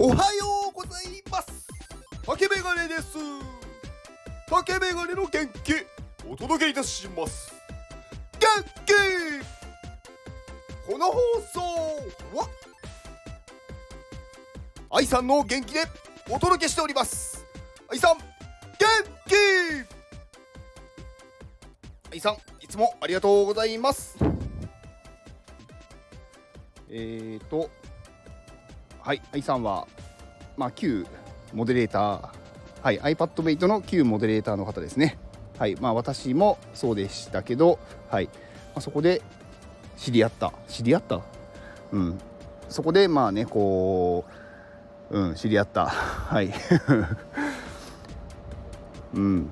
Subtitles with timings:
[0.00, 0.20] おはよ
[0.70, 1.66] うございます。
[2.24, 3.18] 竹メガネです。
[4.48, 5.74] 竹メガネの元気
[6.30, 7.52] お届けいたします。
[8.38, 8.48] 元
[8.86, 8.92] 気
[10.86, 11.18] この放
[11.52, 11.60] 送
[12.38, 12.48] は
[14.90, 15.80] 愛さんの元気で
[16.30, 17.44] お届けしております。
[17.90, 18.24] 愛さん元
[19.26, 19.34] 気!
[22.12, 24.16] 愛さんいつもありがとうございます。
[26.88, 27.68] えーと
[29.08, 29.88] はい愛さんは
[30.58, 31.06] まあ旧
[31.54, 32.28] モデレーター
[32.82, 35.16] はい iPad ベイトの旧モデレーターの方ですね。
[35.58, 37.78] はいまあ私もそうでしたけど
[38.10, 38.30] はい、ま
[38.74, 39.22] あ、そこで
[39.96, 40.52] 知り合った。
[40.68, 41.22] 知り合った？
[41.90, 42.18] うん。
[42.68, 44.26] そこでまあねこ
[45.10, 45.86] ううん知り合った。
[45.88, 46.52] はい。
[49.16, 49.48] うん。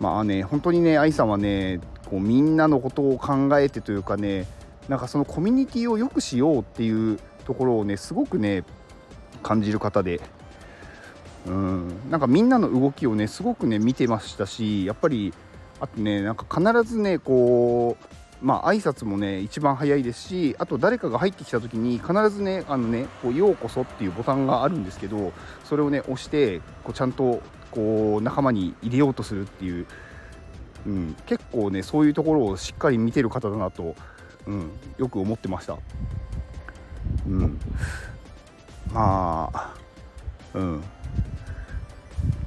[0.00, 4.46] まあね本当にね愛さんはねこうみんなのことを考えてというかね
[4.88, 8.64] なんかそのコミュニティを良くしようっていうところをねすごくね
[9.46, 10.20] 感じる方で。
[11.46, 12.10] うん。
[12.10, 15.32] なんかみんなの動きをねすごくね見てましたしやっぱり
[15.80, 25.32] あとねなんか必ずねこうまあ挨拶もね一番早いですしあと誰かが入ってきた時に必ずねあのねこうようこそっていうボタンがあるんですけど
[25.64, 29.86] それをね押してこうちゃんとこう仲間に入れようとするっていう、
[30.86, 33.94] うん、結構ねそういうところをしっかり見てる方だなと、
[34.46, 35.78] うん、よく思ってました。
[37.26, 37.58] うん、
[38.92, 39.74] まあ
[40.54, 40.82] うん。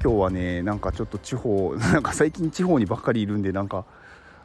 [0.02, 3.84] 今日はねなんかちょっと地方 なんか最近地方にばっかりいるんでなんか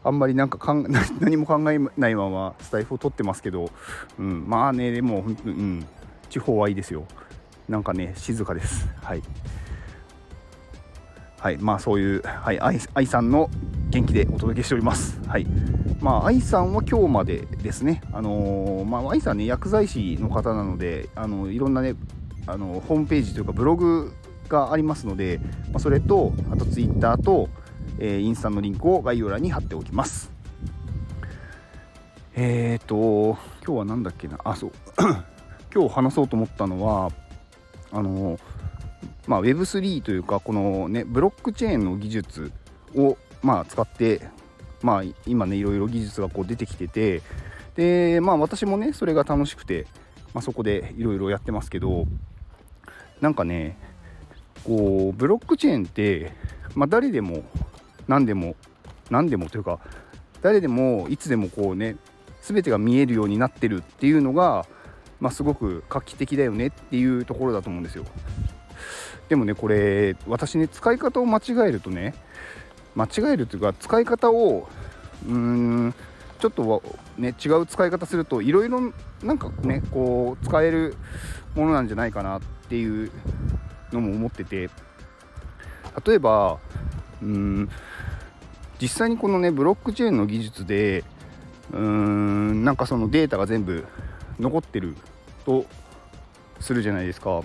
[0.04, 0.86] あんまりなんかかん
[1.20, 3.72] 何も考えないままスタイフを取ってますけど、
[4.20, 5.86] うん、まあねでも、うん、
[6.30, 7.06] 地方はいいですよ。
[7.68, 8.88] なんかね静かです。
[9.02, 9.24] はい。
[11.46, 13.52] はいまあそういう、はい、愛さんの
[13.92, 15.22] 元気でお届けしております。
[15.28, 15.46] はい。
[16.02, 18.02] まあ愛さんは今日までですね。
[18.14, 21.94] あのー、まあ愛さんね薬剤師の方なのであのいろんなね
[22.48, 24.12] あのホームページというかブログ
[24.50, 25.40] がありますので、
[25.72, 27.48] まあ、それとあとツイッターと、
[28.00, 30.32] えー、インスタのリンクを概要欄に貼っておきます。
[32.34, 34.40] えっ、ー、と今日は何だっけな。
[34.44, 34.72] あそう。
[35.72, 37.12] 今日話そうと思ったのは
[37.92, 38.40] あの
[39.28, 42.52] まあ Web3 というかこのねブロックチェーンの技術
[42.96, 44.22] をまあ使って
[44.82, 47.22] まあ今ねいろいろ技術がこう出てきてて
[47.76, 49.88] でまあ私もねそれが楽しくて、
[50.34, 52.06] まあ、そこでいろいろやってますけど
[53.22, 53.78] なんかね
[54.64, 56.34] こうブロックチェーンって、
[56.76, 57.44] まあ、誰でも
[58.08, 58.56] 何でも
[59.10, 59.80] 何でもというか
[60.42, 61.98] 誰でもいつでもこうね
[62.42, 64.68] 全てが見えるようになってるっていうのが、
[65.20, 68.06] まあ、すごく画期的だよねっていうところだと思うんですよ。
[69.30, 72.14] でもねこれ私ね使い方を間違えるとね
[72.96, 74.68] 間違えるというか使い方を
[75.28, 75.96] うーん
[76.40, 76.84] ちょっと
[77.18, 78.94] ね違う使い方するといろいろ
[79.24, 80.96] なんかねこう使える
[81.56, 83.12] ものなんじゃないかなっていう
[83.92, 84.70] のも思ってて
[86.06, 86.60] 例えば
[87.22, 87.70] うん
[88.80, 91.04] 実際にこのねブロックチェーンの技術で
[91.72, 93.86] うーんなんかそのデータが全部
[94.40, 94.96] 残ってる
[95.46, 95.66] と
[96.60, 97.42] するじゃないですか。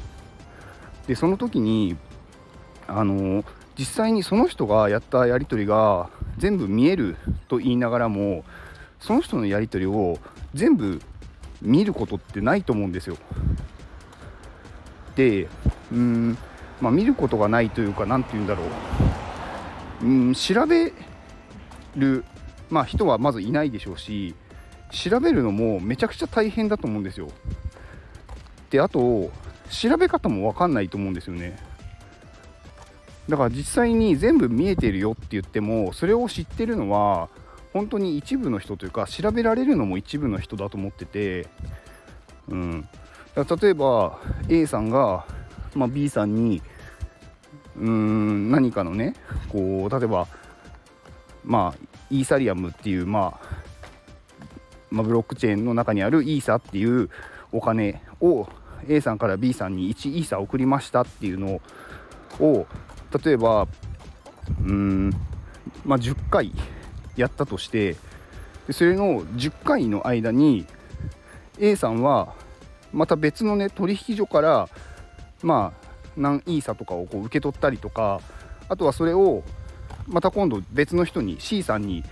[1.11, 1.97] でその時に
[2.87, 3.45] あの
[3.77, 7.17] 実際にその人がやったやり取りが全部見える
[7.49, 8.45] と言いながらも
[9.01, 10.19] その人のやり取りを
[10.55, 11.03] 全部
[11.61, 13.17] 見ることってないと思うんですよ。
[15.17, 15.49] で
[15.91, 16.39] うん、
[16.81, 18.63] まあ、見ることがないというか何て言うんだろ
[20.03, 20.93] う、うん、調べ
[21.97, 22.25] る、
[22.71, 24.37] まあ、人はまずいないでしょうし
[24.93, 27.33] 調べるのもめちゃくちゃ大変だと思うんですよ。
[28.71, 29.33] であと
[29.71, 31.59] 調べ方も分かんないと思うんですよね。
[33.29, 37.29] だから実際に全部見えてるよって言ってもそれを知ってるのは
[37.73, 41.47] 本当に一部の人というか調べられるのも一部の人だと思ってて、
[42.49, 42.89] うん、
[43.35, 45.25] だ例えば A さんが、
[45.75, 46.61] まあ、B さんに
[47.77, 49.15] うーん何かのね
[49.49, 50.27] こう例えば
[51.45, 53.47] まあイーサリアムっていう、まあ、
[54.91, 57.09] まあ、ブロックチェーンの中にあるイーサっていう
[57.53, 58.49] お金を
[58.91, 61.61] A さんから B さんに1イーサ送りましたっていうの
[62.41, 62.67] を
[63.25, 63.69] 例えば
[64.61, 65.11] うん、
[65.85, 66.53] まあ、10回
[67.17, 67.97] やったとして
[68.67, 70.67] でそれの10回の間に
[71.59, 72.35] A さんは
[72.93, 74.69] また別のね取引所から
[75.43, 78.21] まあ何イーサとかをこう受け取ったりとか
[78.69, 79.45] あとはそれを
[80.09, 82.03] また今度別の人に C さんに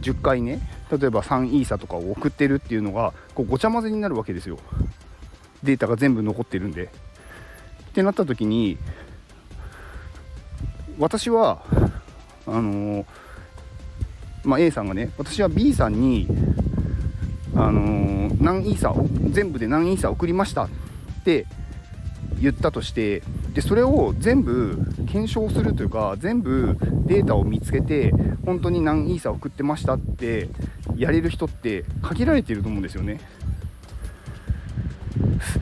[0.00, 0.60] 10回ね
[0.90, 4.58] 例えば3イーサとかを送ってるっていうのがこうごちゃ混ぜになるわけですよ。
[5.62, 6.90] データが全部残ってるんで。
[7.88, 8.78] ってなった時に
[10.98, 11.62] 私は
[12.46, 13.06] あのー、
[14.44, 16.28] まあ、A さんがね私は B さんに
[17.54, 18.94] あのー、何イーサ
[19.30, 20.68] 全部で何イーサ送りましたっ
[21.24, 21.46] て
[22.40, 23.22] 言ったとして
[23.52, 26.76] でそれを全部検証するというか全部
[27.06, 28.12] データを見つけて
[28.44, 30.48] 本当に何イーサ送ってましたって
[30.96, 33.20] やれる人って限られていると思うんですよね。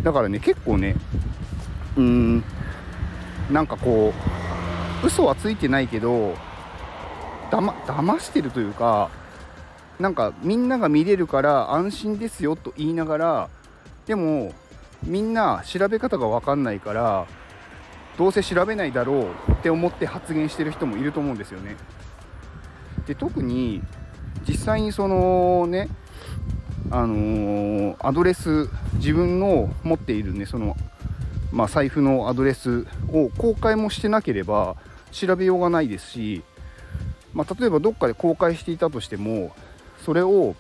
[0.03, 0.97] だからね結構ね
[1.97, 2.45] うーん
[3.51, 4.13] なんかこ
[5.03, 6.35] う嘘はついてないけど
[7.51, 9.11] だま騙してるというか
[10.01, 13.49] なんかみんなが見れるから安心ですよと言いながら
[14.07, 14.53] でも
[15.03, 17.27] みんな調べ方が分かんないから
[18.19, 21.77] どうせ調べないだろうって思って発言してる人もいると思うんですよね。
[23.07, 23.83] で特に
[24.49, 25.89] 実際にそのね
[26.91, 30.77] あのー、アドレス自分の持っているねその、
[31.53, 34.77] まあ、財布のアドレスを公開もしてなければ
[35.11, 36.43] 調べようがないですし、
[37.33, 39.55] まあ、例えばどっかで公開していたとしても
[40.05, 40.55] それを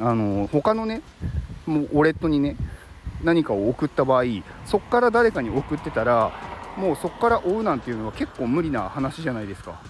[0.00, 1.02] あのー、他のね
[1.66, 2.56] もうウォレットにね
[3.22, 4.24] 何かを送った場合
[4.64, 6.32] そこから誰かに送ってたら
[6.76, 9.80] もうそこから追うなんていうのは結構無理な話じゃないですか。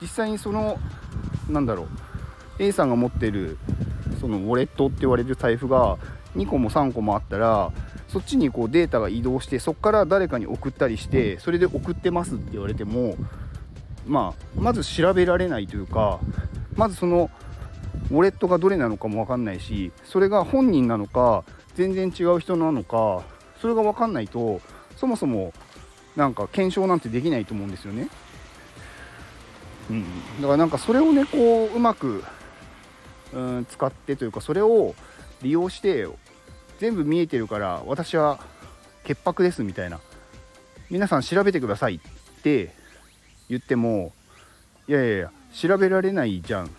[0.00, 0.78] 実際にその
[1.48, 1.88] なんだろう
[2.58, 3.58] A さんが持ってる
[4.20, 5.98] そのウォレットって言われる財布が
[6.36, 7.72] 2個も3個もあったら
[8.08, 13.16] そっちにこうデータが移動してそこから誰かに送ったりしてそれで送ってますって言われても
[14.06, 16.20] まあまず調べられないというか
[16.76, 17.30] まずその
[18.10, 21.44] ウォレットがどれなのかも分かんないしそれが本人なのか
[21.74, 23.22] 全然違う人なのか
[23.60, 24.60] それが分かんないと
[24.96, 25.52] そもそも
[26.16, 28.08] なんか検証なんてできないと思うんですよね。
[29.88, 30.04] うん、
[30.40, 32.22] だからなんかそれをねこううまく
[33.32, 34.94] うん使ってというかそれを
[35.42, 36.06] 利用して
[36.78, 38.40] 全部見えてるから私は
[39.04, 40.00] 潔白ですみたいな
[40.90, 42.74] 皆さん調べてくださいって
[43.48, 44.12] 言っても
[44.88, 46.70] いやいやいや調べられないじゃん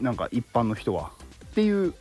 [0.00, 1.12] なんか一般の人は
[1.46, 1.94] っていう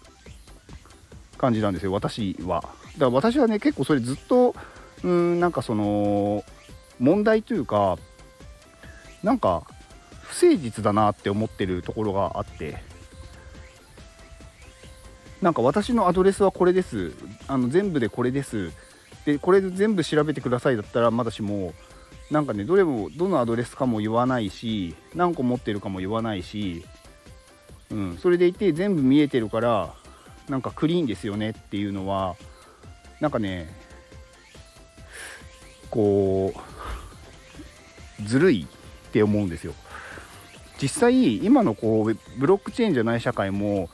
[1.37, 2.61] 感じなんですよ私は。
[2.61, 4.55] だから私はね結構それずっと
[5.03, 6.43] うんなんかその
[6.99, 7.97] 問題というか
[9.23, 9.63] なんか
[10.21, 12.77] 不誠実だなって思ってるところがあって
[15.41, 17.13] なんか私のアドレスはこれです。
[17.47, 18.71] あの全部でこれです。
[19.25, 21.73] でこれで全部調べてくださいだったらまだしも
[22.31, 26.85] なんかねどれもどのアドレスかも言わないし何個持ってるかも言わないし、
[27.91, 29.93] うん、それでいて全部見えてるから
[30.47, 32.35] なんかクリーンですよねっていうのは
[33.19, 33.69] なんかね
[35.89, 36.53] こ
[38.19, 38.67] うずるい
[39.07, 39.73] って思うんですよ。
[40.81, 43.89] 実際今のこうブロックチェーンじゃない社会も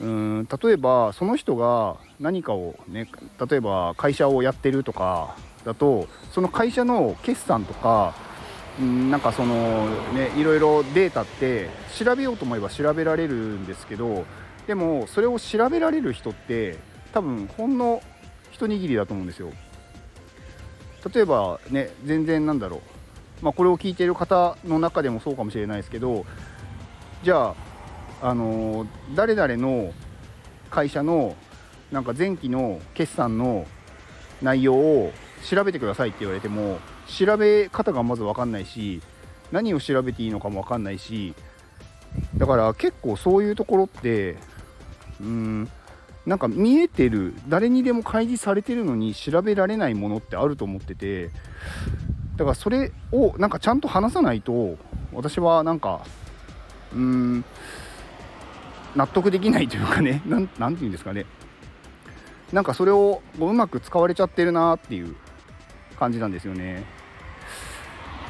[0.00, 3.08] うん例えばその人が何かをね
[3.50, 8.14] 例えば会社をやってるとかだとその会社の決算とか
[8.80, 11.68] んなんかそのねいろいろデータって
[11.98, 14.24] 調べようと思えば調べられるんですけど
[14.66, 16.76] でもそれを調べられる人って
[17.12, 18.02] 多分ほんの
[18.52, 19.52] 一握りだと思うんですよ。
[21.14, 22.80] 例えばね全然なんだろう。
[23.44, 26.26] まあこれを聞いている方の中でもそうかもしれないですけど
[27.22, 27.54] じゃあ
[28.20, 29.92] あの誰々の
[30.70, 31.36] 会社の
[31.92, 33.66] なんか前期の決算の
[34.42, 35.12] 内容を
[35.48, 39.00] 調べてくださいって言われても調べ方がまず分かんないし
[39.52, 41.34] 何を調べていいのかも分かんないし
[42.36, 44.36] だから結構そういうところって
[45.20, 45.68] うん
[46.26, 51.30] なんか見えてる誰にでも開示されてるのに調べられないものってあると思ってて
[52.36, 54.76] だからそれをなんかちゃんと話さないと
[55.12, 56.02] 私はなんか
[56.92, 57.44] うーん
[58.98, 61.24] 納得できないというかね 何て言うんですかね。
[62.52, 65.14] なんかそれをうまく使われちゃってるなっていう
[65.98, 66.84] 感じなんですよね。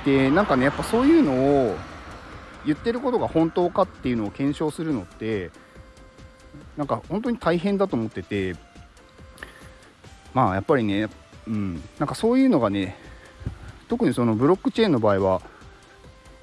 [0.04, 1.76] でなんかねやっぱそういうのを
[2.66, 5.50] 言ってることが本当かっていうのを検証するのって
[6.76, 8.54] なんか本当に大変だと思ってて
[10.34, 11.08] まあやっぱりね、
[11.46, 12.96] うん、なんかそういうのがね
[13.88, 15.40] 特にそのブロックチェーンの場合は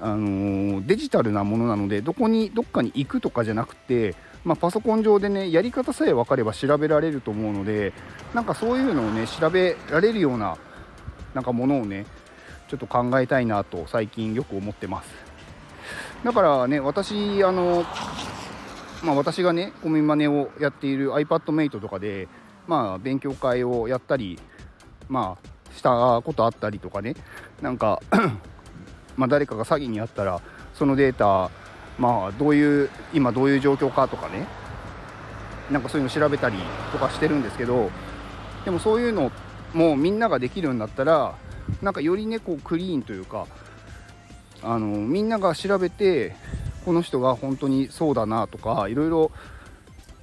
[0.00, 7.92] あの、デジタルなものなのでどこにどっかに行くとかじゃなくて、まあ、パソコン上でねやり方さえ分かれば調べられると思うので
[8.32, 10.56] なんかそういうのをね調べられるような
[11.34, 12.06] なんかものをね
[12.68, 15.10] ちょっと考えたいなと最近よく思ってます。
[16.24, 17.84] だからね私あの
[19.02, 22.28] まあ、私がねコミマネをやっている iPadMate とかで、
[22.66, 24.38] まあ、勉強会をやったり、
[25.08, 27.14] まあ、したことあったりとかね
[27.60, 28.00] なんか
[29.16, 30.40] まあ誰かが詐欺にあったら
[30.74, 31.50] そのデータ
[31.98, 34.46] まあどういう今どういう状況かとかね
[35.70, 36.58] なんかそういうの調べたり
[36.92, 37.90] とかしてるんですけど
[38.64, 39.32] でもそういうの
[39.72, 41.34] もみんなができるようになったら
[41.82, 43.46] なんかよりねこうクリーンというか
[44.62, 46.34] あのみんなが調べて
[46.84, 49.32] この人が本当にそうだなとかいろいろ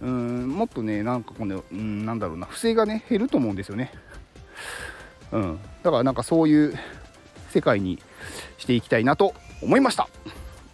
[0.01, 3.91] うんもっとねなんかこのうんなんだろうな不正がね減ると思うんですよね。
[5.31, 6.77] うん、だからなんかそういう
[7.49, 7.99] 世界に
[8.57, 10.07] していきたいなと思いました。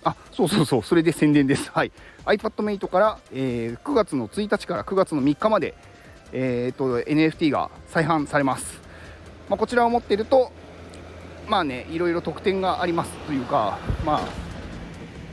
[0.03, 0.84] あそうそうそう。
[0.84, 1.70] それで宣伝です。
[1.72, 1.91] はい。
[2.25, 5.74] iPadMate から、えー、9月の1日から9月の3日まで、
[6.32, 8.79] えーと、NFT が再販されます、
[9.50, 10.51] まあ、こちらを持っていると
[11.48, 13.12] まあねいろいろ特典があります。
[13.25, 14.50] というかまあ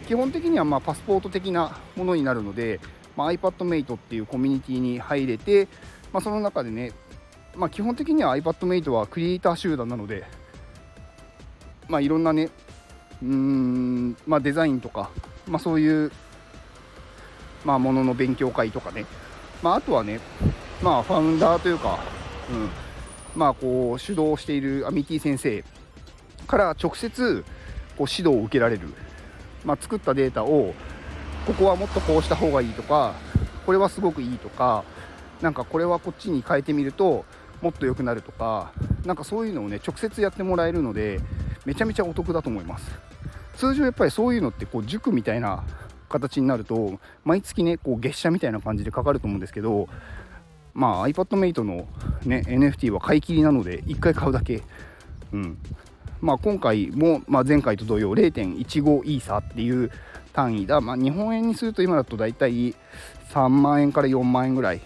[0.06, 2.80] 基本的にはまパスポート的なものになるので、
[3.16, 5.68] まあ、iPadMate っていうコミュニティに入れて、
[6.12, 6.92] まあ、その中でね、
[7.56, 10.25] まあ、基本的には iPadMate はクリエイター集団なので、
[11.88, 12.50] まあ、いろんなね
[13.22, 15.10] うん、まあ、デザインとか、
[15.46, 16.12] まあ、そういう、
[17.64, 19.06] まあ、ものの勉強会とかね、
[19.62, 20.20] まあ、あとはね、
[20.82, 21.98] まあ、ファウンダーというか、
[22.50, 22.86] うん。
[23.36, 25.62] まあ、こう主導しているアミティ先生
[26.46, 27.44] から直接
[27.98, 28.88] こう指導を受けられる、
[29.62, 30.74] まあ、作ったデータを
[31.46, 33.14] ここはもっとこうした方がいいとか
[33.66, 34.84] これはすごくいいとか
[35.42, 37.26] なんかこれはこっちに変えてみると
[37.60, 38.72] もっと良くなるとか
[39.04, 41.20] なんかそういうのをね直接やってもらえるので
[41.66, 42.90] めちゃめちゃお得だと思います。
[43.56, 45.64] 通常やっぱりそういうのってこう塾みたいな
[46.08, 49.88] 形になると毎月ねこう月謝みたいな感じでかかると思うんですけど
[50.73, 51.88] まあ iPadMate の、
[52.25, 54.62] ね、NFT は買い切りなので1回買うだけ、
[55.32, 55.58] うん。
[56.20, 59.90] まあ、今回も、まあ、前回と同様0.15イーサっていう
[60.32, 62.75] 単位だ、まあ、日本円にすると今だと大体
[63.30, 64.80] 3万円から4万円ぐらい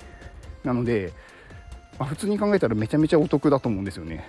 [0.64, 1.12] なので、
[1.98, 4.26] まあ、普通に考えたらめちゃめちゃお得だと思うんですよね。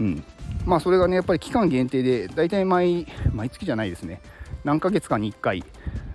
[0.00, 0.24] うん、
[0.64, 4.20] まあそれがねやっぱり期間限定で大体毎毎月じゃないですね
[4.64, 5.64] 何ヶ月かに1回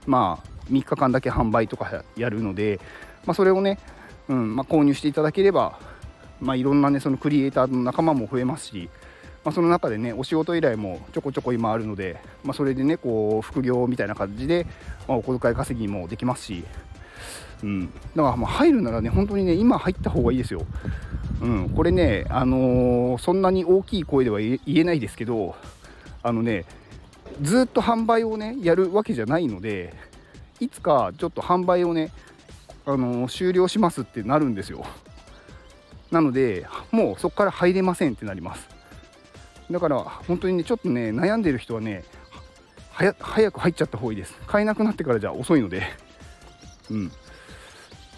[0.06, 2.79] まあ3日間だけ販売とかやるので、
[3.25, 3.79] まあ、それをね、
[4.27, 5.79] うんまあ、購入していただければ、
[6.39, 8.89] まあ、いろんなねそのクリエイターの仲間も増えますし、
[9.44, 14.65] まあ、その中でねお仕事依頼もちょこちょこ今あるので、まあ、それでねこう副業みたいな感じで、
[15.08, 16.63] まあ、お小遣い稼ぎもできますし、
[17.63, 20.62] うん、だからまあ入るならね本当にね今入った方がいいですよ。
[21.41, 25.55] うん、これね、あのー、そんなに大きい声では言えないですけど、
[26.22, 26.65] あのね、
[27.41, 29.93] ずっと販売をね、やるわけじゃないので、
[30.60, 32.12] いつかちょっと販売をね、
[32.86, 34.86] あのー、終了しますってなるんですよ。
[36.12, 38.67] なので、もうそこから入れませんってなります。
[39.72, 42.03] だから、本当にね、ちょっとね、悩んでる人はね、
[42.91, 43.13] 早
[43.51, 44.34] く入っちゃった方がいいです。
[44.46, 45.84] 買えなくなってからじゃ遅いので。
[46.89, 47.12] うん。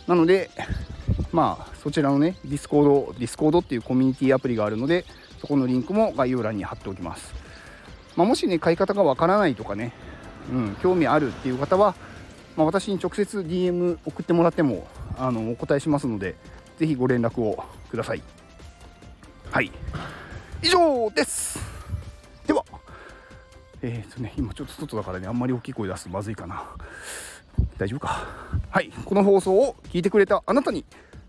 [0.08, 0.50] なので、
[1.32, 5.06] まあ、そちらのね、 Discord、Discord っていうコミュニティアプリがあるので、
[5.40, 7.34] そこのリンクも概要欄に貼っておきます。
[8.16, 9.94] まあ、もしね、買い方がわからないとかね、
[10.52, 11.96] うん、興味あるっていう方は、
[12.58, 16.36] まあ、私に直接 DM 送ってもらってもあのお答えしますので、
[16.78, 18.22] ぜひご連絡をください。
[19.52, 19.72] はい。
[20.64, 21.60] 以上です
[22.46, 22.64] では、
[23.82, 26.66] えっ、ー、とね、今ちょっと外だからね、あんまり大きい声出すとまずいかな。
[27.78, 28.28] 大丈夫か。
[28.70, 28.92] はい。
[29.06, 30.86] この放送を聞いてくれたあなたに、